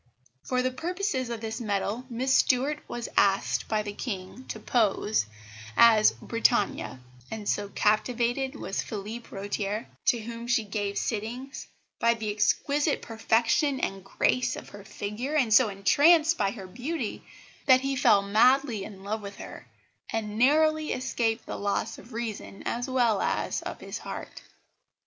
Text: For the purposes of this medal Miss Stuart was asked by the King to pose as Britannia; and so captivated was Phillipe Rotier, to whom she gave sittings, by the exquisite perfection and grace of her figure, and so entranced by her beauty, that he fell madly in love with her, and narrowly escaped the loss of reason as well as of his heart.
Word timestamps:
For 0.41 0.63
the 0.63 0.71
purposes 0.71 1.29
of 1.29 1.41
this 1.41 1.61
medal 1.61 2.07
Miss 2.09 2.33
Stuart 2.33 2.79
was 2.89 3.07
asked 3.15 3.67
by 3.67 3.83
the 3.83 3.93
King 3.93 4.45
to 4.47 4.59
pose 4.59 5.27
as 5.77 6.13
Britannia; 6.13 6.99
and 7.29 7.47
so 7.47 7.69
captivated 7.69 8.55
was 8.55 8.81
Phillipe 8.81 9.29
Rotier, 9.31 9.85
to 10.07 10.17
whom 10.21 10.47
she 10.47 10.63
gave 10.63 10.97
sittings, 10.97 11.67
by 11.99 12.15
the 12.15 12.31
exquisite 12.31 13.03
perfection 13.03 13.79
and 13.79 14.03
grace 14.03 14.55
of 14.55 14.69
her 14.69 14.83
figure, 14.83 15.35
and 15.35 15.53
so 15.53 15.69
entranced 15.69 16.35
by 16.35 16.49
her 16.49 16.65
beauty, 16.65 17.23
that 17.67 17.81
he 17.81 17.95
fell 17.95 18.23
madly 18.23 18.83
in 18.83 19.03
love 19.03 19.21
with 19.21 19.35
her, 19.35 19.67
and 20.11 20.39
narrowly 20.39 20.93
escaped 20.93 21.45
the 21.45 21.59
loss 21.59 21.99
of 21.99 22.11
reason 22.11 22.63
as 22.65 22.89
well 22.89 23.21
as 23.21 23.61
of 23.61 23.79
his 23.81 23.99
heart. 23.99 24.41